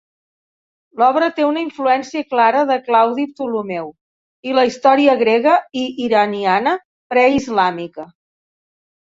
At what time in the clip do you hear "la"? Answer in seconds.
4.61-4.65